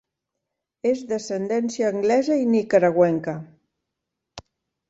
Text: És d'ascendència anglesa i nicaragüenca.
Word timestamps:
És 0.91 1.03
d'ascendència 1.11 1.91
anglesa 1.97 2.39
i 2.45 2.47
nicaragüenca. 2.55 3.37